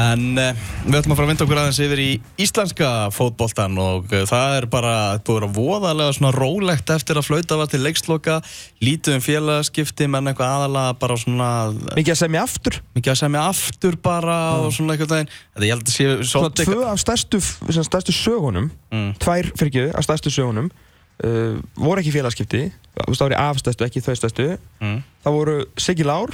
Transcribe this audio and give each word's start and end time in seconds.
En 0.00 0.22
uh, 0.40 0.62
við 0.88 0.96
ætlum 0.98 1.12
að 1.14 1.18
fara 1.18 1.26
að 1.26 1.30
vinda 1.30 1.44
okkur 1.44 1.58
aðeins 1.60 1.78
yfir 1.84 2.00
í 2.02 2.08
íslenska 2.42 2.88
fótboltan 3.14 3.76
og 3.78 4.10
uh, 4.10 4.24
það 4.26 4.54
er 4.56 4.66
bara 4.72 4.94
að 5.14 5.28
vera 5.28 5.48
voðalega 5.54 6.16
svona 6.16 6.32
rólegt 6.34 6.90
eftir 6.90 7.20
að 7.20 7.28
flauta 7.28 7.58
var 7.60 7.70
til 7.70 7.80
leiksloka, 7.84 8.40
lítið 8.82 9.18
um 9.20 9.22
félagaskipti, 9.22 10.08
menn 10.10 10.32
eitthvað 10.32 10.54
aðalega 10.56 10.96
bara 10.98 11.18
svona... 11.22 11.50
Mikið 11.94 12.14
að 12.16 12.20
segja 12.24 12.34
mig 12.34 12.42
aftur 12.42 12.80
Mikið 12.98 13.12
að 13.14 13.20
segja 13.20 13.32
mig 13.36 13.42
aftur 13.44 13.98
bara 14.08 14.38
og 14.64 14.74
svona 14.74 14.96
eitthvað. 14.96 15.30
Þetta 15.54 15.68
ég 15.68 15.76
held 15.76 15.86
að 15.86 15.94
sé 15.94 16.08
Svona 16.32 16.52
tvö 16.58 16.80
af 16.90 17.02
stærstu, 17.04 17.42
stærstu 17.82 18.16
sögunum 18.16 18.72
Mm. 18.94 19.08
Tvær, 19.18 19.48
fyrir 19.58 19.70
ekki, 19.72 19.82
af 19.98 20.04
stærstu 20.06 20.30
sögunum 20.30 20.68
uh, 20.70 21.56
Voru 21.74 21.98
ekki 21.98 22.12
félagskipti 22.14 22.60
Þú 22.94 23.08
veist, 23.08 23.18
það 23.18 23.24
voru 23.24 23.38
afstærstu, 23.42 23.86
ekki 23.88 24.02
þau 24.04 24.14
stærstu 24.20 24.46
Mm. 24.78 25.00
Það 25.24 25.34
voru 25.38 25.56
Siggi 25.80 26.06
Lár 26.06 26.30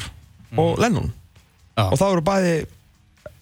og 0.59 0.81
Lennon. 0.83 1.09
Og 1.79 1.97
það 1.97 2.11
voru 2.11 2.25
bæði 2.27 2.55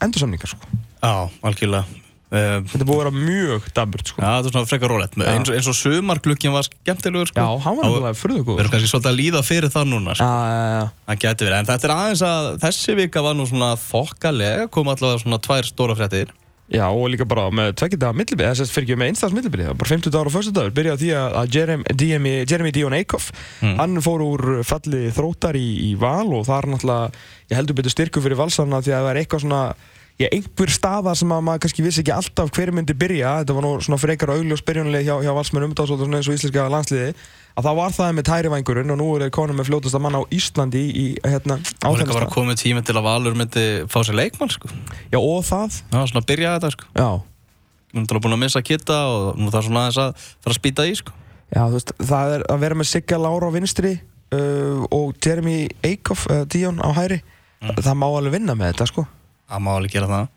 endursamningar 0.04 0.52
sko. 0.52 0.68
Já, 1.02 1.14
algjörlega. 1.42 2.04
Uh, 2.28 2.58
Þetta 2.68 2.84
búið 2.84 2.98
að 2.98 2.98
vera 3.00 3.12
mjög 3.16 3.68
daburt 3.72 4.10
sko. 4.10 4.20
Já, 4.20 4.28
þetta 4.36 4.50
er 4.50 4.52
svona 4.52 4.68
frekar 4.68 4.90
rólegt. 4.92 5.14
Eins, 5.16 5.48
eins 5.48 5.68
og 5.70 5.76
sumarglukkin 5.78 6.52
var 6.52 6.66
skemmtilegur, 6.66 7.30
sko. 7.30 7.40
Já, 7.40 7.62
hann 7.64 7.78
var 7.78 7.86
Þá- 7.86 7.88
náttúrulega 7.88 8.18
furðu 8.20 8.42
Við 8.44 8.60
erum 8.60 8.72
kannski 8.74 8.90
svolítið 8.92 9.12
að 9.12 9.16
líða 9.22 9.40
fyrir 9.48 9.72
það 9.72 9.86
núna, 9.88 10.16
sko. 10.18 10.26
Já, 10.28 10.50
já, 10.52 10.66
já 10.74 10.90
Það 11.08 11.22
geti 11.24 11.46
verið, 11.48 11.56
en 11.62 11.70
þetta 11.70 11.88
er 11.88 11.94
aðeins 11.94 12.24
að 12.28 12.48
þessi 12.66 12.96
vika 13.00 13.22
var 13.24 13.38
nú 13.38 13.46
svona 13.48 13.70
þokkalega, 13.80 14.68
kom 14.76 14.92
allavega 14.92 15.22
svona 15.24 15.40
tvær 15.40 15.70
stóra 15.70 15.96
fréttir. 15.96 16.34
Já, 16.68 16.84
og 16.92 17.06
líka 17.08 17.24
bara 17.24 17.46
með 17.48 17.70
tveggjandi 17.80 18.04
af 18.10 18.16
millibili, 18.18 18.44
þess 18.50 18.60
að 18.66 18.72
fyrir 18.74 18.84
ekki 18.90 18.96
með 19.00 19.08
einstafs 19.08 19.32
millibili, 19.32 19.64
bara 19.72 19.88
50 19.88 20.16
ára 20.20 20.28
og 20.28 20.34
förstu 20.34 20.52
dagur, 20.52 20.74
byrjaði 20.76 21.00
því 21.00 21.12
að- 21.16 21.54
Jeremy, 22.02 22.32
Jeremy, 22.44 22.70
Dion 22.76 22.92
Eikhoff, 22.98 23.30
hann 23.62 23.96
fór 24.04 24.20
úr 24.26 24.42
falli 24.68 25.08
þróttar 25.16 25.56
í, 25.56 25.68
í 25.88 25.94
val 25.96 26.28
og 26.36 26.44
það 26.44 26.58
er 26.58 26.68
náttúrulega, 26.74 27.12
ég 27.48 27.56
heldur 27.56 27.78
betur 27.80 27.94
styrku 27.94 28.20
fyrir 28.20 28.36
valsarna 28.36 28.82
því 28.84 28.92
að 28.92 29.06
það 29.06 29.10
er 29.14 29.20
eitthvað 29.22 29.44
svona, 29.46 29.62
ég, 30.18 30.32
einhver 30.34 30.70
staða 30.72 31.14
sem 31.18 31.30
að 31.32 31.44
maður 31.46 31.64
kannski 31.64 31.84
vissi 31.84 32.02
ekki 32.02 32.14
alltaf 32.14 32.50
hver 32.56 32.72
myndi 32.74 32.96
byrja, 32.98 33.36
þetta 33.42 33.56
var 33.56 33.66
nú 33.66 33.72
svona 33.84 34.00
frekar 34.02 34.32
augljós 34.34 34.64
byrjunlega 34.66 35.06
hjá, 35.06 35.14
hjá 35.26 35.32
valsmenn 35.36 35.68
umdáðsótt 35.68 36.02
og 36.02 36.08
svona 36.08 36.18
eins 36.18 36.30
og 36.30 36.38
íslenska 36.38 36.66
landsliði, 36.72 37.12
að 37.58 37.68
þá 37.68 37.70
var 37.78 37.94
það 37.94 38.12
með 38.16 38.26
tærivængurinn 38.28 38.94
og 38.94 38.98
nú 38.98 39.08
er 39.14 39.24
það 39.26 39.32
konum 39.38 39.58
með 39.60 39.70
fljótasta 39.70 40.02
mann 40.02 40.18
á 40.18 40.22
Íslandi 40.34 40.82
í, 40.82 40.90
í 40.90 41.06
hérna, 41.26 41.58
Það 41.82 42.12
var 42.14 42.28
komið 42.34 42.60
tími 42.64 42.84
til 42.86 42.98
að 42.98 43.08
Valur 43.08 43.38
myndi 43.38 43.64
fá 43.90 43.98
sér 44.06 44.18
leikmann, 44.18 44.52
sko. 44.54 44.70
Já, 45.10 45.18
og 45.18 45.42
það, 45.46 45.80
Það 45.90 45.98
var 46.02 46.12
svona 46.12 46.24
að 46.24 46.30
byrja 46.32 46.54
þetta, 46.56 46.72
sko. 46.74 46.90
já. 46.98 47.08
Við 47.88 48.12
erum 48.12 48.22
búin 48.26 48.36
að 48.36 48.42
missa 48.42 48.62
Kitta 48.62 48.98
og 49.08 49.38
nú 49.40 49.48
þarf 49.50 49.66
svona 49.66 49.86
aðeins 49.86 50.00
að 50.02 50.26
fara 50.44 50.52
að 50.54 50.58
spýta 50.58 50.86
í, 50.86 50.96
sko. 50.98 51.14
Já, 51.48 51.62
þú 51.64 51.78
veist, 51.78 51.92
það 52.04 52.34
er 52.36 52.46
að 52.52 52.64
vera 52.66 52.76
með 52.76 52.90
Sigga 52.90 53.18
Lára 53.22 53.48
á 53.48 53.50
vinstri 53.54 53.94
uh, 53.96 54.82
og 54.92 55.14
Jeremy 55.24 55.60
Eikhoff, 55.88 56.26
uh, 56.28 56.42
Dion 56.44 56.82
á 56.84 56.92
hæri 56.92 57.22
það 57.64 57.94
má 57.96 58.06
alveg 58.10 58.36
vinna 58.36 58.54
með 58.54 58.74
þetta, 58.74 58.90
sko 58.92 59.06
Það 59.48 59.62
má 59.64 59.70
alveg 59.76 59.94
gera 59.96 60.06
það. 60.12 60.28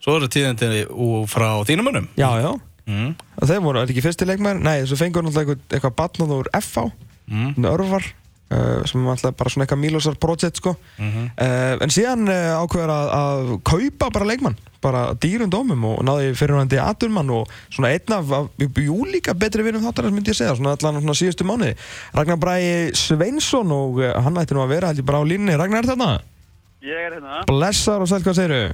Svo 0.00 0.16
eru 0.16 0.28
tíðindi 0.32 0.84
úr 0.90 1.26
frá 1.28 1.48
þínum 1.68 1.90
mönnum. 1.90 2.08
Já, 2.16 2.30
já, 2.40 2.52
Mm. 2.90 3.14
og 3.38 3.46
þeim 3.46 3.62
voru, 3.62 3.78
er 3.78 3.84
þetta 3.86 3.92
ekki 3.94 4.02
fyrsti 4.02 4.26
leikmær 4.26 4.56
Nei, 4.58 4.80
þessu 4.82 4.96
fengur 4.98 5.22
náttúrulega 5.22 5.52
eitthvað, 5.54 5.76
eitthvað 5.76 5.92
batnað 6.00 6.32
úr 6.40 6.48
FH, 6.58 6.86
Mm. 7.30 7.52
örvar 7.70 8.02
uh, 8.50 8.82
sem 8.88 9.04
var 9.04 9.12
alltaf 9.14 9.36
bara 9.38 9.50
svona 9.52 9.66
eitthvað 9.66 9.78
Mílosar 9.84 10.16
project, 10.18 10.56
sko 10.58 10.72
Mm 10.98 11.28
uh, 11.38 11.76
en 11.84 11.92
síðan 11.94 12.24
uh, 12.26 12.56
ákveður 12.64 12.90
að, 12.90 13.10
að 13.20 13.52
kaupa 13.62 14.08
bara 14.10 14.26
leikmann, 14.26 14.56
bara 14.82 15.04
dýrum 15.14 15.52
dómum 15.52 15.84
og 15.92 16.02
náði 16.08 16.32
fyrirhandi 16.34 16.80
aturmann 16.82 17.30
og 17.30 17.52
svona 17.70 17.92
einn 17.94 18.16
af, 18.16 18.50
jú 18.58 19.04
líka 19.06 19.36
betri 19.38 19.62
vinnum 19.62 19.84
þáttarins 19.86 20.16
myndi 20.16 20.32
ég 20.32 20.40
segja, 20.40 20.56
svona 20.58 20.74
allan 20.74 20.98
svona 21.04 21.14
síðustu 21.20 21.46
mánuði 21.46 21.76
Ragnar 22.16 22.40
Bræi 22.42 22.90
Sveinsson 22.96 23.70
og 23.70 24.00
hann 24.24 24.34
ætti 24.42 24.56
nú 24.56 24.64
að 24.64 24.72
vera 24.74 24.90
held 24.90 24.98
ég 25.04 25.06
bara 25.06 25.22
á 25.22 25.24
línni 25.30 25.54
Ragnar 25.60 25.84
er 25.84 25.92
þarna? 25.92 26.10
Ég 26.80 26.96
er 26.96 27.12
hérna, 27.18 27.42
Blessar 27.48 28.00
og 28.00 28.08
sæl, 28.08 28.22
hvað 28.24 28.38
segirðu? 28.38 28.70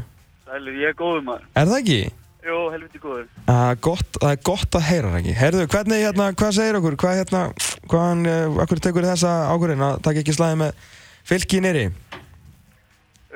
Sælur, 0.46 0.76
ég 0.78 0.92
er 0.92 0.96
góður 0.98 1.24
maður. 1.26 1.46
Er 1.58 1.66
það 1.70 1.80
ekki? 1.80 1.98
Jú, 2.46 2.58
helviti 2.70 3.00
góður. 3.02 3.24
Uh, 3.50 3.72
gott, 3.82 4.18
það 4.22 4.30
er 4.36 4.42
gott 4.46 4.76
að 4.78 4.84
heyra 4.86 5.08
það 5.10 5.18
ekki. 5.20 5.34
Heyrðu, 5.40 5.64
hvernig, 5.72 6.04
hérna, 6.06 6.28
hvað 6.38 6.52
segir 6.60 6.78
okkur? 6.78 6.96
Hvað, 7.02 7.16
hérna, 7.20 7.40
hvaðan, 7.90 8.22
uh, 8.30 8.60
akkur 8.62 8.82
tekur 8.86 9.08
þessa 9.08 9.32
ákvörðin 9.50 9.82
að 9.88 9.96
taka 10.06 10.22
ekki 10.22 10.36
slæði 10.36 10.60
með 10.62 10.84
fylki 11.26 11.62
nýri? 11.64 11.84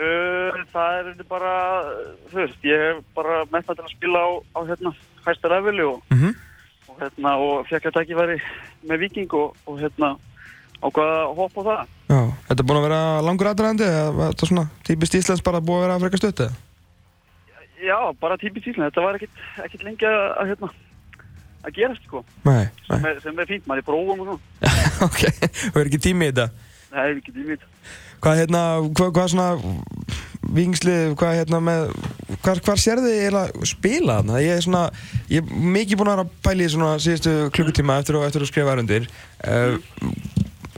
Uh, 0.01 0.63
það 0.71 1.01
er 1.11 1.27
bara, 1.29 1.55
þú 2.31 2.39
veist, 2.45 2.63
ég 2.71 2.85
hef 2.87 3.03
bara 3.19 3.43
mest 3.53 3.69
að 3.75 3.81
til 3.83 3.89
að 3.89 3.95
spila 3.97 4.23
á, 4.23 4.29
á 4.55 4.61
hérna, 4.71 4.95
hæsta 5.27 5.51
leveli 5.53 5.83
og, 5.91 5.99
Mhm. 6.15 6.31
og 6.89 7.03
hérna, 7.03 7.35
og 7.43 7.67
fekk 7.69 7.91
að 7.91 7.99
tækifæri 7.99 8.39
með 8.87 9.03
viking 9.03 9.35
og, 9.35 9.57
og 9.67 9.83
hérna, 9.83 10.15
ákvaða 10.81 11.17
að 11.27 11.35
hoppa 11.41 11.61
á 11.61 11.65
það. 11.69 11.81
Já, 12.11 12.21
þetta 12.49 12.61
er 12.63 12.67
búin 12.71 12.79
að 12.81 12.87
vera 12.89 13.01
langur 13.27 13.51
aðræðandi 13.51 13.87
eða 13.87 14.29
þetta 14.31 14.49
svona 14.51 14.65
típist 14.89 15.17
Íslands 15.21 15.45
bara 15.47 15.61
búið 15.65 15.81
að 15.81 15.87
vera 15.87 15.99
frekar 16.05 16.23
stutt 16.25 16.45
eða? 16.47 16.59
Já, 17.81 17.99
bara 18.21 18.37
típist 18.41 18.67
Ísland, 18.71 18.91
þetta 18.91 19.05
var 19.07 19.17
ekkit, 19.21 19.43
ekkit 19.65 19.85
lengi 19.87 20.09
að, 20.09 20.19
að 20.43 20.51
hérna, 20.53 20.71
að 21.65 21.77
gerast, 21.79 22.03
sko, 22.09 22.25
Nei, 22.45 22.67
sem 22.89 23.01
nei, 23.05 23.11
er, 23.15 23.21
sem 23.25 23.39
er 23.41 23.49
fínt, 23.49 23.69
maður 23.71 23.81
er 23.81 23.87
prófum 23.87 24.21
og 24.21 24.27
svona. 24.29 24.75
ok, 25.07 25.23
þú 25.71 25.81
er 25.81 25.89
ekki 25.91 26.03
tími 26.09 26.29
í 26.29 26.33
þetta. 26.35 26.49
Það 26.91 27.07
er 27.07 27.21
ekki 27.23 27.35
tímið. 27.39 27.65
Hvað, 28.21 28.37
hérna, 28.43 28.63
hvað, 28.99 29.13
hvað 29.17 29.31
svona 29.33 29.49
vingslið, 30.57 31.15
hvað, 31.21 31.35
hérna, 31.39 31.61
með, 31.65 31.87
hvað, 32.45 32.61
hvað 32.67 32.81
sér 32.83 33.01
þið 33.05 33.17
eiginlega 33.17 33.69
spila 33.71 34.17
þarna? 34.21 34.41
Ég 34.45 34.59
er 34.59 34.65
svona, 34.67 34.83
ég 35.33 35.41
er 35.45 35.65
mikið 35.77 36.01
búin 36.01 36.11
að 36.13 36.17
vera 36.19 36.27
að 36.27 36.35
pæla 36.49 36.67
í 36.67 36.71
svona 36.75 36.91
síðustu 37.01 37.35
klukkutíma 37.57 37.97
eftir, 38.03 38.19
að- 38.21 38.27
eftir 38.29 38.45
að 38.45 38.51
skrifa 38.53 38.75
erundir. 38.77 39.09
Uh, 39.41 39.79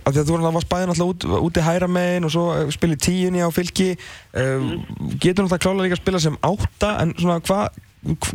af 0.03 0.13
því 0.13 0.23
að 0.23 0.29
þú 0.29 0.39
var 0.43 0.67
spæðið 0.67 0.91
náttúrulega 0.91 1.13
út, 1.13 1.47
úti 1.47 1.65
hæra 1.65 1.89
megin 1.91 2.27
og 2.27 2.35
svo 2.35 2.45
uh, 2.53 2.69
spilið 2.75 3.03
tíunni 3.07 3.43
á 3.43 3.51
fylki. 3.55 3.93
Uh, 4.35 4.79
getur 5.23 5.47
náttúrulega 5.47 5.65
klálega 5.65 5.87
líka 5.87 5.99
að 5.99 6.03
spila 6.03 6.23
sem 6.23 6.39
átta 6.43 6.95
en 7.03 7.17
svona 7.19 7.41
hvað 7.47 7.83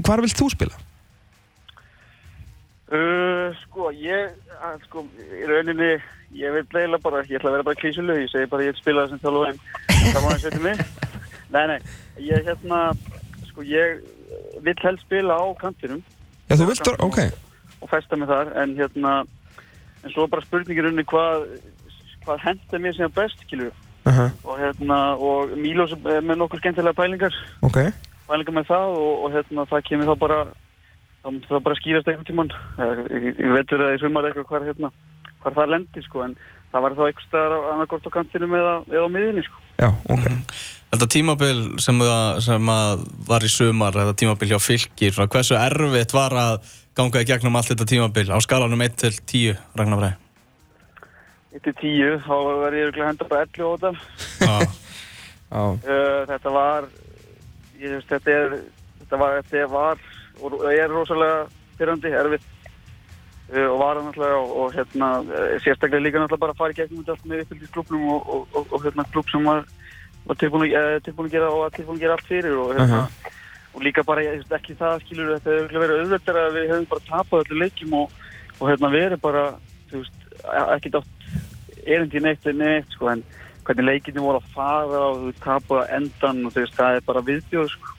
hvar 0.05 0.23
vilt 0.23 0.39
þú 0.39 0.49
spila? 0.53 0.83
Uh, 2.87 3.51
sko, 3.65 3.89
ég, 3.99 4.35
að, 4.63 4.77
sko, 4.87 5.03
í 5.19 5.47
rauninni, 5.49 5.97
ég 6.39 6.53
vil 6.55 6.63
leila 6.71 6.99
bara, 7.03 7.25
ég 7.27 7.39
ætla 7.39 7.51
að 7.51 7.57
vera 7.57 7.67
bara 7.67 7.79
klísuleg, 7.81 8.21
ég 8.23 8.31
segi 8.31 8.47
bara 8.51 8.63
ég 8.63 8.71
vil 8.71 8.79
spila 8.79 9.03
það 9.03 9.11
sem 9.11 9.23
þjálfur 9.25 9.49
einn, 9.49 9.59
það 10.05 10.21
má 10.23 10.29
ég 10.31 10.45
setja 10.45 10.61
mig. 10.63 10.85
Nei, 11.55 11.61
nei, 11.71 11.77
ég 12.27 12.47
hérna, 12.47 12.79
sko, 13.47 13.63
ég 13.63 14.01
vil 14.63 14.73
helst 14.83 15.05
spila 15.05 15.37
á 15.39 15.47
kantinum. 15.59 16.01
Já, 16.47 16.57
þú 16.59 16.65
vilt 16.67 16.89
vera, 16.89 17.05
ok. 17.07 17.19
og 17.83 17.91
festa 17.91 18.19
mig 18.19 18.27
þar, 18.27 18.51
en 18.63 18.73
hérna, 18.75 19.13
en 20.07 20.13
svo 20.13 20.27
bara 20.31 20.45
spurningir 20.45 20.87
unni 20.89 21.05
hvað, 21.07 21.47
hvað 22.25 22.43
henda 22.45 22.81
mér 22.83 22.95
sem 22.95 23.07
er 23.07 23.15
best, 23.15 23.43
kilur, 23.49 23.73
uh 24.07 24.13
-huh. 24.13 24.29
og 24.43 24.59
hérna, 24.59 24.99
og 25.15 25.57
Mílos 25.57 25.91
er 25.93 26.21
með 26.21 26.37
nokkur 26.37 26.59
skemmtilega 26.59 26.95
pælingar, 26.95 27.33
ok, 27.61 27.77
pælingar 28.27 28.55
með 28.55 28.69
það 28.71 28.87
og, 29.01 29.13
og 29.23 29.31
hérna, 29.35 29.67
það 29.71 29.87
kemur 29.89 30.09
þá 30.11 30.15
bara, 30.19 30.39
þá 31.23 31.59
bara 31.63 31.79
skýrast 31.79 32.07
einhvern 32.07 32.29
tímann, 32.29 32.51
ég, 33.11 33.39
ég 33.39 33.51
veitur 33.57 33.83
að 33.83 33.95
í 33.95 33.99
sumar 33.99 34.25
eitthvað 34.25 34.47
hvar, 34.47 34.67
hérna, 34.67 34.91
hvar 35.41 35.53
það 35.53 35.71
lendir, 35.73 36.03
sko, 36.03 36.23
en 36.23 36.37
það 36.71 36.81
var 36.81 36.95
þá 36.95 37.03
eitthvað 37.07 37.27
staðar 37.27 37.53
á 37.57 37.59
annarkort 37.73 38.07
á 38.07 38.15
kantinum 38.15 38.53
eða, 38.55 38.73
eða 38.91 39.05
á 39.07 39.09
miðinni, 39.09 39.43
sko. 39.43 39.57
já, 39.77 39.89
ok. 40.09 40.27
Þetta 40.87 41.07
tímabil 41.11 41.57
sem, 41.83 41.97
að, 41.99 42.39
sem 42.45 42.69
að 42.71 43.01
var 43.27 43.43
í 43.43 43.49
sumar, 43.51 43.91
þetta 43.91 44.19
tímabil 44.21 44.47
hjá 44.53 44.59
svona, 44.63 45.27
hversu 45.27 45.57
erfitt 45.59 46.13
var 46.15 46.31
að 46.31 46.53
ganga 46.97 47.21
í 47.21 47.27
gegnum 47.29 47.57
allt 47.59 47.69
þetta 47.71 47.85
tímabil 47.91 48.31
á 48.33 48.37
skalanum 48.41 48.81
1 48.81 48.97
til 49.03 49.13
10, 49.13 49.61
Ragnar 49.77 50.01
Bræði? 50.01 50.17
Þetta 51.53 51.71
er 51.71 51.77
tíu, 51.79 52.09
þá 52.25 52.35
verður 52.63 52.77
ég 52.77 52.99
að 52.99 53.07
henda 53.07 53.27
bara 53.29 53.45
11 53.47 53.63
á 53.63 53.69
þetta. 53.73 53.91
Já, 54.41 54.57
Já, 55.47 55.61
Uh, 55.87 56.21
þetta 56.27 56.51
var, 56.51 56.89
ég 57.79 57.93
veist, 57.95 58.09
þetta 58.09 58.33
er, 58.35 58.55
þetta 58.99 59.19
var, 59.21 59.37
þetta 59.47 59.69
var, 59.71 60.01
og 60.43 60.57
er 60.73 60.91
rosalega 60.91 61.45
pyrrandi, 61.79 62.11
erfitt. 62.11 62.53
Uh, 63.47 63.63
og 63.69 63.77
var 63.79 63.95
það 63.95 64.07
náttúrulega 64.09 64.39
og, 64.41 64.49
og 64.59 64.75
hérna, 64.75 65.09
uh, 65.23 65.53
sérstaklega 65.63 66.03
líka 66.03 66.19
náttúrulega 66.19 66.43
bara 66.43 66.55
að 66.57 66.59
fara 66.59 66.75
í 66.75 66.79
gegnum 66.81 67.05
þetta 67.05 67.13
allt 67.15 67.29
með 67.31 67.43
uppbyggðisklubnum 67.45 68.09
og, 68.11 68.27
og, 68.27 68.57
og, 68.59 68.73
og 68.75 68.83
hérna 68.83 69.05
klub 69.13 69.31
sem 69.31 69.47
var, 69.47 69.61
var 70.27 70.39
tilbúin, 70.41 70.67
að, 70.75 70.97
uh, 70.99 71.29
gera 71.31 71.51
og 71.53 71.61
var 71.61 71.77
tilbúin 71.77 72.01
að 72.01 72.03
gera 72.03 72.17
allt 72.17 72.27
fyrir 72.27 72.57
og 72.59 72.73
hérna, 72.75 73.05
og 73.77 73.83
líka 73.85 74.01
bara, 74.01 74.23
ég 74.25 74.39
veist, 74.39 74.53
ekki 74.57 74.73
það 74.79 75.03
skilur 75.03 75.35
þetta 75.35 75.53
hefur 75.53 75.83
verið 75.83 75.99
auðvitað 76.01 76.39
að 76.41 76.55
við 76.55 76.71
hefum 76.71 76.87
bara 76.89 77.03
tapað 77.05 77.43
öllu 77.43 77.57
leikjum 77.61 77.91
og, 77.99 78.15
og 78.57 78.71
hérna 78.71 78.89
verið 78.89 79.19
bara, 79.21 79.43
þú 79.91 80.01
veist, 80.01 80.23
ekki 80.73 80.93
dátt 80.95 81.35
erindi 81.85 82.21
neitt, 82.25 82.47
neitt, 82.57 82.89
sko, 82.95 83.11
en 83.13 83.21
hvernig 83.67 83.85
leikinu 83.85 84.23
voru 84.25 84.41
að 84.41 84.49
fara 84.55 85.03
og 85.11 85.19
þú 85.19 85.29
veist, 85.29 85.43
tapaða 85.43 85.85
endan 85.99 86.41
og 86.47 86.55
þú 86.55 86.63
veist, 86.63 86.77
það 86.79 86.97
er 86.97 87.05
bara 87.11 87.23
viðbjóð, 87.29 87.69
sko. 87.75 87.93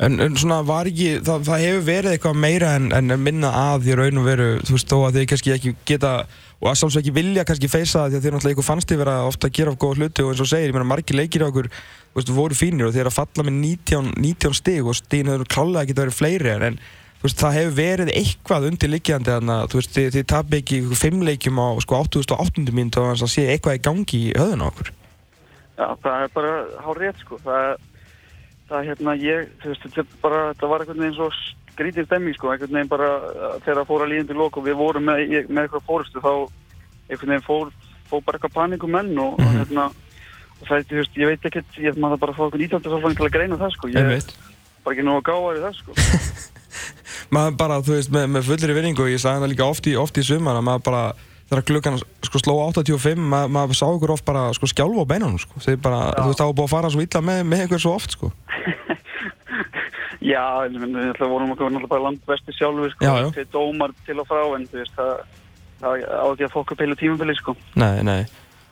En, 0.00 0.14
en 0.24 0.36
svona 0.40 0.62
var 0.64 0.88
ekki, 0.88 1.18
það, 1.26 1.42
það 1.44 1.62
hefur 1.66 1.82
verið 1.84 2.14
eitthvað 2.14 2.38
meira 2.40 2.70
en, 2.78 2.86
en 2.96 3.12
minna 3.20 3.50
að 3.52 3.82
því 3.84 3.96
raun 3.98 4.20
og 4.22 4.28
veru, 4.30 4.46
þú 4.64 4.76
veist, 4.76 4.88
þó 4.88 5.00
að 5.04 5.18
þið 5.18 5.26
kannski 5.32 5.52
ekki 5.52 5.72
geta, 5.90 6.12
og 6.60 6.70
að 6.70 6.78
sjálfsög 6.80 7.02
ekki 7.02 7.12
vilja 7.18 7.44
kannski 7.48 7.68
feysa 7.68 7.98
það 7.98 8.06
því 8.06 8.16
að 8.16 8.24
þið 8.24 8.34
náttúrulega 8.34 8.56
ykkur 8.56 8.68
fannst 8.70 8.88
þið 8.88 9.02
vera 9.02 9.16
ofta 9.28 9.50
að 9.50 9.58
gera 9.58 9.74
of 9.74 9.76
góða 9.82 9.98
hluti 10.00 10.24
og 10.24 10.32
eins 10.32 10.40
og 10.40 10.48
segir, 10.48 10.70
ég 10.70 10.78
meina 10.78 10.88
margir 10.88 11.20
leikir 11.20 11.44
á 11.44 11.50
okkur, 11.50 11.68
þú 11.74 12.20
veist, 12.20 12.32
voru 12.38 12.56
fínir 12.56 12.88
og 12.88 12.94
þið 12.94 13.02
er 13.02 13.10
að 13.10 13.16
falla 13.18 13.44
með 13.44 13.58
19, 13.58 14.08
19 14.24 14.56
stig 14.56 14.88
og 14.88 14.96
stigin 14.96 15.32
hefur 15.34 15.52
klálega 15.52 15.84
ekki 15.84 15.98
verið 16.00 16.16
fleiri 16.16 16.54
en, 16.54 16.64
en 16.70 16.80
þú 17.20 17.28
veist, 17.28 17.42
það 17.42 17.58
hefur 17.58 17.76
verið 17.76 18.12
eitthvað 18.16 18.68
undir 18.70 18.92
liggjandi 18.94 19.34
þannig 19.36 19.54
að, 19.58 19.68
þú 19.68 19.80
veist, 19.82 19.92
þið, 19.98 20.08
þið 20.16 20.26
tapir 20.32 20.62
ekki 20.62 20.80
ykkur 20.80 21.00
fimm 21.02 21.28
leikjum 21.28 21.60
á, 21.60 21.68
sko, 21.84 22.00
88. 22.08 22.64
mínútu 22.72 23.04
og 23.04 23.10
þannig 23.10 23.28
að 23.28 23.32
sé 23.34 23.46
eitthvað 23.52 23.76
í 23.76 23.84
gangi 23.84 24.20
í 24.30 24.32
höðun 24.32 24.64
á 24.64 24.70
okkur. 24.70 24.92
Já, 25.76 25.86
það 26.00 26.24
er 26.24 26.32
bara 26.32 26.54
hár 26.84 27.00
rétt, 27.00 27.20
sko. 27.20 27.36
Það, 27.44 27.84
það 28.70 28.88
hérna 28.90 29.14
ég, 29.20 29.48
þú 29.62 29.72
veist, 29.72 29.86
þetta, 29.88 30.04
er 30.04 30.20
bara, 30.22 30.40
þetta 30.54 30.70
var 30.72 30.84
einhvern 30.84 31.02
veginn 31.04 31.16
svo 31.18 31.28
skrítið 31.70 32.06
stemming 32.08 32.36
sko, 32.36 32.50
einhvern 32.54 32.76
veginn 32.78 32.90
bara 32.92 33.08
uh, 33.20 33.54
þegar 33.64 33.80
það 33.82 33.88
fór 33.90 34.04
að 34.06 34.12
líðandi 34.14 34.36
lók 34.38 34.58
og 34.60 34.66
við 34.68 34.78
vorum 34.80 35.06
með, 35.10 35.22
ég- 35.36 35.48
með 35.50 35.66
eitthvað 35.68 35.86
fórustu 35.88 36.22
þá 36.24 36.30
einhvern 37.10 37.32
veginn 37.34 37.46
fór, 37.46 37.72
fór 38.10 38.24
bara 38.26 38.38
eitthvað 38.40 38.56
paníku 38.58 38.90
menn 38.90 39.12
og, 39.22 39.38
og 39.40 39.54
hérna 39.58 39.88
og 40.60 40.68
það, 40.68 40.84
þú 40.90 40.98
veist, 41.00 41.18
ég 41.22 41.30
veit 41.32 41.48
ekkert, 41.50 41.78
ég 41.80 41.98
maður 42.02 42.22
bara 42.26 42.36
fá 42.36 42.42
einhvern 42.46 42.66
ítaldarsálfang 42.68 43.16
til 43.18 43.26
að 43.28 43.34
greina 43.38 43.58
það 43.60 43.74
sko, 43.78 43.90
ég 43.94 44.00
er 44.00 44.28
bara 44.84 44.96
ekki 44.96 45.06
nú 45.06 45.16
að 45.18 45.24
gáða 45.30 45.56
í 45.56 45.64
það 45.64 45.74
sko. 45.80 45.96
maður 47.34 47.56
bara, 47.60 47.80
þú 47.86 47.96
veist, 47.96 48.12
með, 48.14 48.28
með 48.36 48.46
fullri 48.50 48.76
vinningu 48.76 49.04
og 49.06 49.10
ég 49.12 49.20
sagði 49.22 49.44
það 49.44 49.52
líka 49.54 49.68
oft 49.72 49.88
í, 49.90 49.96
oft 50.00 50.20
í 50.20 50.24
sumar 50.26 50.58
að 50.60 50.66
maður 50.68 50.84
bara, 50.88 51.02
þegar 51.50 51.64
klukkan 51.70 51.98
sko 52.26 52.40
sló 52.42 52.54
85, 52.70 53.20
maður, 53.32 53.52
maður 53.56 53.78
sá 53.80 53.84
ykkur 53.96 54.12
oft 54.16 54.26
bara 54.28 54.44
sko 54.56 54.68
skjálfa 54.70 55.04
á 55.04 55.10
beinunum, 55.14 55.40
sko, 55.42 55.60
bara 55.82 56.00
þú 56.18 56.28
veist, 56.30 56.40
það 56.42 56.50
var 56.50 56.56
búið 56.60 56.68
að 56.68 56.74
fara 56.76 56.92
svo 56.94 57.04
illa 57.04 57.22
með, 57.30 57.40
með 57.52 57.64
ykkur 57.66 57.82
svo 57.84 57.94
oft, 57.98 58.16
sko 58.16 58.30
Já, 60.20 60.44
við 60.68 60.82
náttúrulega 60.84 61.32
vorum 61.32 61.52
okkur 61.54 61.70
náttúrulega 61.70 61.92
bara 61.94 62.06
landvesti 62.08 62.54
sjálfur 62.56 62.92
sko, 62.92 63.04
Já, 63.06 63.12
já. 63.24 63.28
til 63.38 63.46
dómar 63.54 63.94
til 64.06 64.18
og 64.20 64.28
frá 64.28 64.42
en 64.56 64.66
þú 64.68 64.80
veist, 64.82 64.96
það, 64.98 65.12
það 65.80 66.04
á 66.06 66.26
ekki 66.28 66.46
að 66.46 66.54
fokka 66.54 66.76
peilu 66.76 66.96
tímabili 67.00 67.36
sko. 67.38 67.56
Nei, 67.80 68.02
nei 68.06 68.22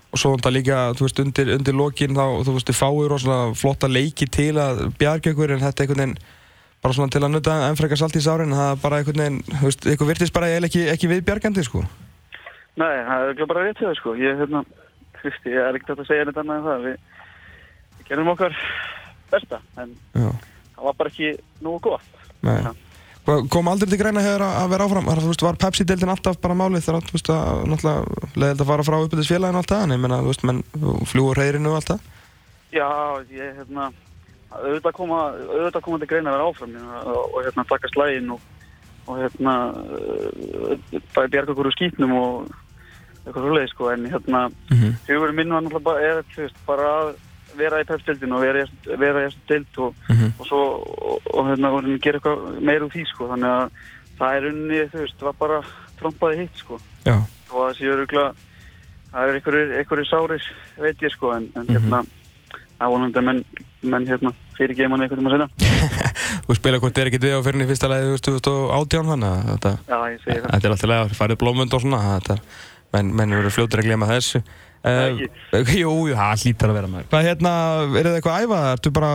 og 0.09 0.17
svo 0.17 0.33
þetta 0.37 0.53
líka, 0.55 0.77
þú 0.97 1.05
veist, 1.05 1.19
undir, 1.21 1.51
undir 1.59 1.77
lokin 1.77 2.17
þá, 2.17 2.25
þú 2.47 2.53
veist, 2.57 2.69
þið 2.71 2.79
fáið 2.79 3.09
rosalega 3.13 3.55
flotta 3.61 3.89
leiki 3.93 4.29
til 4.33 4.55
að 4.57 4.79
bjarga 5.01 5.33
ykkur 5.35 5.53
en 5.53 5.65
þetta 5.67 5.85
einhvern 5.85 6.01
veginn 6.05 6.19
bara 6.81 6.95
svona 6.97 7.13
til 7.13 7.21
að 7.27 7.33
nuta 7.35 7.57
enn 7.67 7.77
frekar 7.77 8.01
salt 8.01 8.17
í 8.17 8.23
sárin 8.25 8.55
það 8.57 8.71
er 8.73 8.81
bara 8.85 9.01
einhvern 9.03 9.21
veginn, 9.21 9.41
þú 9.51 9.65
veist, 9.69 9.89
ykkur 9.93 10.09
virtist 10.09 10.33
bara 10.37 10.49
eiginlega 10.49 10.71
ekki, 10.71 10.85
ekki 10.95 11.11
viðbjargandi, 11.13 11.65
sko 11.69 11.83
Nei, 12.79 12.95
það 13.09 13.33
er 13.33 13.49
bara 13.51 13.65
rétt 13.67 13.81
hjá 13.81 13.89
það 13.89 13.97
sko. 13.99 14.13
Ég, 14.21 14.37
hérna, 14.39 14.61
þú 15.19 15.25
veist, 15.27 15.47
ég 15.51 15.65
er 15.65 15.79
ekkert 15.79 16.03
að 16.05 16.11
segja 16.11 16.27
neitt 16.29 16.37
annað 16.39 16.61
en 16.61 16.67
það. 16.69 16.85
Við, 16.85 17.25
við 17.99 18.11
gerum 18.11 18.31
okkar 18.35 18.59
besta, 19.33 19.59
en 19.83 19.95
Já, 20.15 20.29
það 20.79 20.85
var 20.89 20.95
bara 20.99 21.11
ekki 21.11 21.33
nógu 21.65 21.81
gott. 21.81 22.13
Hvað, 23.29 23.49
kom 23.53 23.69
aldrei 23.69 23.91
til 23.91 23.99
greina 24.01 24.23
hér 24.25 24.41
að 24.41 24.71
vera 24.73 24.85
áfram? 24.89 25.05
Var, 25.11 25.19
veist, 25.29 25.43
var 25.45 25.57
Pepsi-deildin 25.61 26.09
alltaf 26.09 26.39
bara 26.41 26.55
málið 26.57 26.87
þú 26.87 27.13
veist, 27.13 27.29
að 27.29 28.07
leðild 28.41 28.63
að 28.63 28.71
fara 28.71 28.87
frá 28.87 28.97
uppbyttis 29.05 29.29
félaginu 29.29 29.59
og 29.59 29.65
allt 29.65 29.73
það, 29.75 29.83
en 29.85 29.93
ég 29.97 30.01
menna, 30.01 30.21
þú 30.23 30.31
veist, 30.31 30.45
menn 30.49 30.63
fljúur 31.11 31.37
reyðrinu 31.37 31.69
og 31.69 31.77
allt 31.81 31.91
það? 31.93 32.07
Já, 32.73 32.89
ég, 33.35 33.51
hérna, 33.59 33.91
auðvitað 34.55 34.97
koma, 34.97 35.19
auðvitað 35.45 35.85
koma 35.85 35.99
til 36.01 36.09
greina 36.09 36.31
að 36.33 36.39
vera 36.39 36.49
áfram 36.49 36.73
og, 36.79 37.21
og, 37.35 37.39
hérna, 37.45 37.67
taka 37.69 37.93
slægin 37.93 38.33
og, 38.33 38.41
og, 39.09 39.15
hérna, 39.27 39.55
uh, 39.99 41.01
bara 41.15 41.33
bjarga 41.35 41.53
okkur 41.53 41.69
úr 41.69 41.77
skýtnum 41.77 42.17
og 42.17 42.51
eitthvað 43.27 43.45
svoleiði, 43.45 43.71
sko, 43.75 43.91
en, 43.93 44.09
hérna, 44.09 44.41
Mm 44.71 44.77
-hmm. 44.79 44.93
hugurinn 45.09 45.37
minn 45.37 45.53
var 45.53 45.61
náttúrulega 45.63 45.85
bara, 45.85 46.01
er, 46.01 46.23
þú 46.33 46.41
veist, 46.47 46.57
bara 46.67 46.89
að 47.03 47.15
vera 47.57 47.81
í 47.83 47.85
pepsdeildinu 47.85 48.35
og 48.35 48.41
vera, 48.41 48.65
í- 48.65 48.99
þessu 49.29 49.47
deild 49.49 49.79
og, 49.79 49.95
Mhm. 50.09 50.18
Og 50.39 50.47
svo, 50.47 50.61
og, 50.83 51.31
og 51.35 51.49
hérna, 51.51 51.71
og 51.73 51.81
hérna 51.83 52.03
gera 52.03 52.21
eitthvað 52.21 52.61
meira 52.65 52.87
úr 52.87 52.93
því, 52.95 53.07
sko, 53.11 53.31
þannig 53.33 53.55
að 53.55 53.81
það 54.19 54.37
er 54.37 54.49
unni, 54.53 54.83
þú 54.93 55.03
veist, 55.05 55.25
var 55.29 55.39
bara 55.39 55.63
trompaði 55.99 56.45
hitt, 56.45 56.63
sko, 56.63 56.79
Já, 57.07 57.17
og 57.17 57.57
það 57.57 57.75
séu 57.79 57.95
öruglega, 57.95 58.29
það 59.13 59.33
er 59.33 59.41
einhverjir 59.41 60.11
sárir, 60.11 60.49
veit 60.79 61.05
ég, 61.07 61.15
sko, 61.15 61.35
en, 61.37 61.51
en 61.59 61.71
hérna, 61.73 62.03
það 62.79 62.87
er 62.87 62.95
vonandi 62.95 63.21
að 63.21 63.29
menn, 63.29 63.43
menn, 63.83 64.09
hérna, 64.09 64.35
fyrir 64.59 64.79
geman 64.79 65.05
eitthvað 65.05 65.23
um 65.23 65.31
að 65.31 65.37
segja. 65.37 65.93
þú 66.47 66.59
spila 66.59 66.81
hvort 66.83 66.99
er 66.99 67.11
ekkert 67.11 67.29
við 67.29 67.39
á 67.39 67.47
fyrirni 67.47 67.69
fyrsta 67.69 67.91
og 68.55 68.73
átján 68.79 69.13
þannig 69.13 69.29
að 69.29 69.53
þetta, 69.53 69.73
það. 69.87 70.09
er 70.59 70.75
alltaf 70.75 70.91
lega, 70.91 71.15
farið 71.19 71.41
blómund 71.43 71.75
og 71.75 71.85
svona, 71.85 72.03
þetta, 72.19 72.39
menn, 72.95 73.15
menn 73.17 73.37
eru 73.39 73.53
fljótur 73.53 73.83
að 73.83 73.91
glema 73.91 74.09
þessu. 74.11 74.43
Uh, 74.89 75.25
jú, 75.83 75.95
það 76.15 76.45
hlýtar 76.45 76.71
að 76.71 76.79
vera 76.79 76.91
með. 76.93 77.09
Hvað 77.11 77.27
hérna, 77.27 77.55
er 77.99 78.07
það 78.07 78.21
eitthvað 78.21 78.37
að 78.37 78.47
æfa? 78.47 78.61
Ertu 78.77 78.95
bara, 78.95 79.11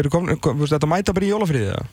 eru 0.00 0.12
komin, 0.14 0.38
kom, 0.44 0.62
þetta 0.70 0.90
mæta 0.90 1.14
bara 1.16 1.26
í 1.26 1.32
jólafríðið, 1.32 1.74
eða? 1.74 1.90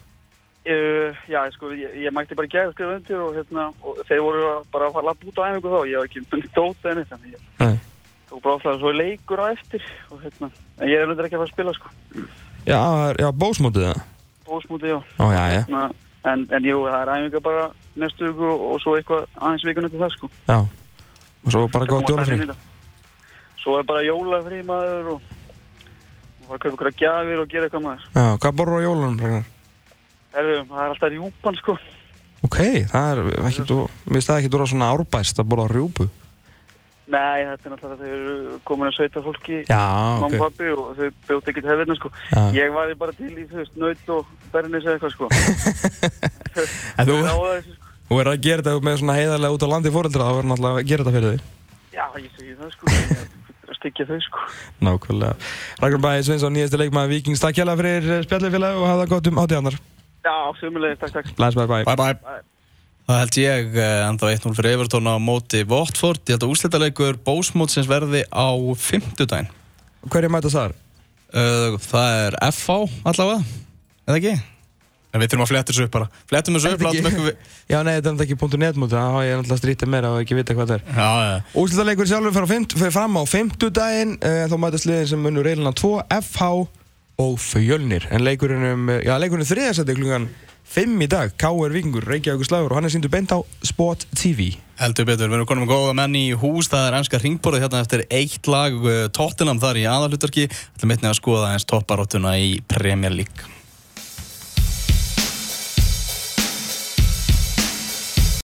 Uh, 0.69 1.15
já, 1.31 1.39
sko, 1.55 1.71
ég, 1.73 1.93
ég 2.03 2.13
mætti 2.13 2.35
bara 2.37 2.49
gæða 2.51 2.73
skrifa 2.75 2.97
undir 2.99 3.21
og, 3.23 3.31
hérna, 3.33 3.69
og 3.81 4.01
þeir 4.05 4.19
voru 4.21 4.41
bara 4.69 4.89
að 4.89 4.97
fara 4.99 5.13
að 5.15 5.23
út 5.31 5.39
á 5.41 5.47
æfingu 5.47 5.71
þá, 5.71 5.79
ég 5.89 5.95
hef 5.95 6.09
ekki 6.09 6.21
myndið 6.27 6.51
dóta 6.53 6.91
ég 6.93 7.39
Nei. 7.63 7.79
tók 8.29 8.43
bara 8.43 8.53
alltaf 8.57 8.77
svo 8.83 8.91
leikur 8.93 9.41
á 9.41 9.45
eftir 9.49 9.87
og 10.11 10.19
hérna, 10.21 10.51
en 10.77 10.91
ég 10.91 11.01
er 11.01 11.09
undir 11.09 11.25
ekki 11.25 11.39
að 11.39 11.41
fara 11.41 11.49
að 11.49 11.55
spila, 11.55 11.73
sko. 11.79 11.93
Já, 12.67 12.77
það 12.77 13.23
já, 13.23 13.29
bósmótið 13.41 13.87
það. 13.87 14.03
Bósmúti, 14.51 14.91
já. 14.91 14.99
Ó, 14.99 15.25
já, 15.33 15.41
já, 15.55 15.63
Hérna, 15.63 15.83
en, 16.29 16.45
en 16.53 16.69
jú, 16.69 16.83
það 16.85 16.99
er 17.01 17.13
æfinga 17.15 17.43
bara 17.47 17.65
næstu 18.03 18.29
viku 18.29 18.51
og, 18.51 18.67
og 18.69 18.83
svo 18.83 18.97
eitthvað 18.99 19.25
aðeins 19.39 19.65
vikun 19.71 19.89
eftir 19.89 20.03
það, 20.05 20.15
sko. 20.19 20.31
já. 20.51 20.59
Og 21.45 21.53
svo 21.53 21.67
bara 21.71 21.89
gott 21.89 22.09
þetta. 22.09 22.57
Svo 23.59 23.77
er 23.79 23.85
bara 23.87 24.05
jólafrí 24.07 24.63
maður 24.67 25.13
og 25.15 25.35
og 26.49 26.55
að 26.57 26.63
kaupa 26.63 26.75
ykkur 26.75 26.89
að 26.89 27.01
gjafir 27.03 27.41
og 27.43 27.49
gera 27.49 27.67
eitthvað 27.67 27.83
maður. 27.85 28.05
Já, 28.15 28.25
hvað 28.41 28.55
borður 28.57 28.79
á 28.81 28.85
jólunum? 28.87 29.19
Herru, 30.33 30.55
það 30.69 30.79
er 30.81 30.93
alltaf 30.93 31.11
rjúpan, 31.13 31.59
sko. 31.59 31.75
Ok, 32.47 32.57
það 32.89 33.11
er 33.11 33.21
ekki, 33.49 33.65
þú, 33.69 33.77
finnst 34.07 34.31
það 34.31 34.39
ekki 34.39 34.51
dúra 34.55 34.67
svona 34.69 34.89
árbæst 34.95 35.41
að 35.41 35.51
borða 35.51 35.67
rjúpu. 35.69 36.07
Nei, 37.09 37.41
þetta 37.41 37.65
er 37.65 37.73
náttúrulega 37.73 37.99
þeir 37.99 38.15
eru 38.15 38.57
komin 38.69 38.85
að 38.85 38.95
sveita 38.99 39.21
fólki 39.25 39.55
Já, 39.65 39.85
mamma 40.21 40.27
og 40.29 40.43
pappi 40.43 40.67
og 40.75 40.91
þau 40.93 41.07
bjóti 41.25 41.53
ekkert 41.53 41.69
hefðina 41.71 41.97
sko. 41.97 42.11
Já. 42.29 42.41
Ég 42.53 42.73
var 42.75 42.91
bara 43.01 43.15
til 43.17 43.31
í, 43.33 43.45
þú 43.49 43.61
veist, 43.61 43.79
naut 43.81 44.11
og 44.13 44.33
bernis 44.53 44.85
eða 44.85 44.97
eitthvað 44.97 45.15
sko. 45.15 45.29
Þú, 46.59 46.65
Já, 46.99 47.33
þessu, 47.33 47.73
sko. 47.77 47.88
Þú 48.09 48.19
verður 48.19 48.33
að 48.33 48.45
gera 48.47 48.65
þetta 48.65 48.87
með 48.89 48.99
svona 49.01 49.17
heiðarlega 49.19 49.55
út 49.55 49.65
á 49.65 49.71
landi 49.73 49.93
fóreldra, 49.93 50.27
þá 50.27 50.35
verður 50.39 50.49
náttúrulega 50.51 50.81
að 50.81 50.89
gera 50.91 51.05
þetta 51.05 51.15
fyrir 51.17 51.35
þig. 51.35 51.47
Já, 51.93 52.05
ég 52.17 52.31
segi 52.37 52.55
það 52.59 52.73
sko. 52.75 52.91
Ég 52.93 53.15
er 53.15 53.69
að 53.69 53.79
styggja 53.79 54.09
þau 54.09 54.19
sko. 54.25 54.45
Nákvæmlega. 54.89 55.49
Ragnar 55.83 56.03
Bæði 56.05 56.27
Sveinsson, 56.27 56.55
nýjastu 56.57 56.81
leikmaður 56.81 57.13
Víkings, 57.13 57.43
takk 57.43 57.59
hjá 57.59 57.75
fyrir 57.79 58.11
spjallifélag 58.25 58.79
og 58.81 58.87
hafa 58.89 59.03
það 59.03 59.13
gott 59.13 59.31
um 59.31 59.41
átíðanar. 59.43 59.79
Já, 60.25 60.35
sömulegis, 60.59 60.99
takk, 61.01 61.15
takk. 61.19 61.35
Læs, 61.39 61.55
bye, 61.55 61.67
bye. 61.69 61.85
Bye 61.87 61.99
bye. 61.99 62.41
Það 63.09 63.21
held 63.23 63.37
ég 63.41 63.77
eh, 63.81 64.03
ennþá 64.05 64.27
1-0 64.35 64.57
fyrir 64.59 64.75
Evertón 64.75 65.07
á 65.09 65.17
móti 65.17 65.63
Votford. 65.65 66.21
Ég 66.29 66.35
held 66.35 66.43
að 66.45 66.51
úrslitaleikur 66.53 67.17
bósmótsins 67.25 67.89
verði 67.89 68.21
á 68.29 68.53
fimmtudaginn. 68.77 69.49
Hverju 70.05 70.29
mæta 70.29 70.51
þar? 70.53 70.75
Uh, 71.29 71.77
það 71.81 72.19
er 72.19 72.37
FH 72.49 72.75
allavega, 73.09 73.41
eða 74.05 74.19
ekki? 74.19 74.35
En 75.09 75.21
við 75.23 75.31
þurfum 75.31 75.45
að 75.45 75.49
fletta 75.49 75.73
þessu 75.73 75.85
upp 75.87 75.93
bara. 75.95 76.07
Flettum 76.29 76.57
þessu 76.57 76.69
upp, 76.69 76.83
Er 76.83 76.85
látum 76.85 77.07
ykkur 77.09 77.23
við... 77.25 77.53
Já, 77.71 77.77
nei, 77.85 77.93
þetta 77.95 78.11
er 78.11 78.25
ekki 78.25 78.35
punktu 78.37 78.59
netmúti, 78.61 78.93
það 78.93 79.07
hafa 79.09 79.23
ég 79.25 79.39
náttúrulega 79.39 79.61
strítið 79.63 79.89
meira 79.89 80.11
og 80.13 80.19
ekki 80.21 80.37
vita 80.37 80.57
hvað 80.57 80.69
það 80.69 80.75
er. 80.75 80.83
Já, 80.99 81.07
já. 81.25 81.55
Úrslitaleikur 81.63 82.11
sjálfur 82.11 82.49
fer 82.83 82.93
fram 82.93 83.17
á 83.17 83.23
fimmtudaginn, 83.29 84.13
uh, 84.21 84.43
þá 84.51 84.55
mætast 84.61 84.85
liðin 84.85 85.09
sem 85.09 85.25
munur 85.25 85.49
reilina 85.49 85.73
2, 85.73 85.95
FH 86.19 86.51
og 87.25 87.41
Fjölnir. 87.41 88.05
En 88.13 88.23
leikurinn 88.23 88.69
um, 88.69 88.93
þriðasætti 89.49 89.97
klungan 89.97 90.29
5 90.69 90.99
í 91.01 91.09
dag, 91.09 91.31
K.R. 91.41 91.73
Víkingur, 91.73 92.05
Reykjavík 92.05 92.45
slagur 92.45 92.69
og 92.69 92.77
hann 92.77 92.85
er 92.85 92.93
síndu 92.93 93.09
beint 93.09 93.31
á 93.33 93.41
Sport 93.65 94.05
TV. 94.13 94.51
Heldur 94.77 95.07
betur, 95.09 95.31
við 95.31 95.39
erum 95.39 95.49
konum 95.49 95.65
með 95.65 95.73
góða 95.73 95.95
menn 95.97 96.17
í 96.19 96.27
hús, 96.37 96.69
það 96.69 96.85
er 96.85 96.97
ennska 96.99 97.19
ringborðið 97.23 97.65
hérna 97.65 97.81
eftir 97.81 98.05
eitt 98.13 98.45
lag 98.47 98.77
uh, 98.77 99.07
Tottenham 99.09 99.57
þar 99.59 99.81
í 99.81 99.87
aðalhutarki. 99.89 100.45
Er 100.45 100.91
mittnið 100.91 101.15
að 101.15 101.17
skoða 101.23 101.55
eins 101.55 101.65
topparóttuna 101.65 102.37
í 102.37 102.59
Premier 102.69 103.17
League. 103.17 103.58